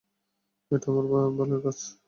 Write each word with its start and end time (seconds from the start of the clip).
এটা 0.71 0.87
আমার 0.91 1.05
বালের 1.37 1.59
কাজ, 1.63 1.75
সিড! 1.81 1.97